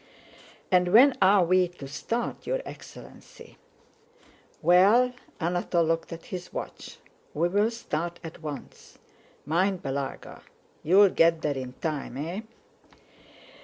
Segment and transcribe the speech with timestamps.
[0.71, 3.59] "And when are we to start, your excellency?"
[4.63, 6.97] "Well..." Anatole looked at his watch.
[7.35, 8.97] "We'll start at once.
[9.45, 10.41] Mind, Balagá!
[10.81, 12.17] You'll get there in time?
[12.17, 12.41] Eh?"